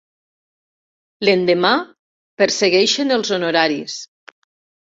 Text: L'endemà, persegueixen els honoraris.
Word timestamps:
L'endemà, 1.29 1.71
persegueixen 2.43 3.17
els 3.19 3.33
honoraris. 3.39 4.03